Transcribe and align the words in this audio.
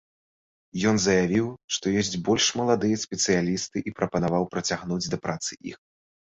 Ён 0.91 0.95
заявіў, 1.03 1.45
што 1.77 1.85
ёсць 2.03 2.17
больш 2.31 2.49
маладыя 2.61 3.01
спецыялісты, 3.05 3.77
і 3.87 3.95
прапанаваў 4.03 4.51
прыцягнуць 4.57 5.03
да 5.15 5.25
працы 5.29 5.51
іх. 5.75 5.83